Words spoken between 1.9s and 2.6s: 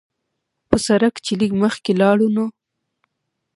لاړو نو